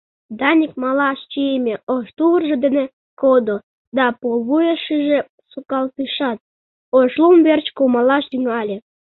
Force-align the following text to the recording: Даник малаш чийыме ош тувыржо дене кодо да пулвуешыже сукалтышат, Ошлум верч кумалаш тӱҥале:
Даник 0.39 0.73
малаш 0.83 1.19
чийыме 1.31 1.75
ош 1.95 2.05
тувыржо 2.17 2.55
дене 2.65 2.83
кодо 3.21 3.55
да 3.97 4.05
пулвуешыже 4.19 5.19
сукалтышат, 5.51 6.37
Ошлум 6.97 7.37
верч 7.47 7.67
кумалаш 7.77 8.23
тӱҥале: 8.31 8.77